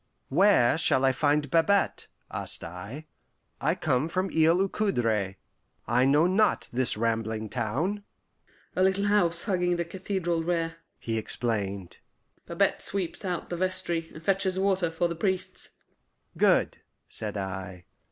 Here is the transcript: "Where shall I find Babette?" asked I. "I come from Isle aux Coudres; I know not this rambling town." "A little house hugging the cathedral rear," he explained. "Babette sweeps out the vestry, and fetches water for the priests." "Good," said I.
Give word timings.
"Where 0.29 0.79
shall 0.79 1.05
I 1.05 1.11
find 1.11 1.51
Babette?" 1.51 2.07
asked 2.31 2.63
I. 2.63 3.05
"I 3.61 3.75
come 3.75 4.09
from 4.09 4.31
Isle 4.35 4.59
aux 4.59 4.67
Coudres; 4.67 5.35
I 5.85 6.05
know 6.05 6.25
not 6.25 6.67
this 6.73 6.97
rambling 6.97 7.49
town." 7.49 8.03
"A 8.75 8.81
little 8.81 9.05
house 9.05 9.43
hugging 9.43 9.75
the 9.75 9.85
cathedral 9.85 10.43
rear," 10.43 10.77
he 10.97 11.19
explained. 11.19 11.99
"Babette 12.47 12.81
sweeps 12.81 13.23
out 13.23 13.51
the 13.51 13.57
vestry, 13.57 14.09
and 14.11 14.23
fetches 14.23 14.57
water 14.57 14.89
for 14.89 15.07
the 15.07 15.13
priests." 15.13 15.69
"Good," 16.35 16.79
said 17.07 17.37
I. 17.37 17.85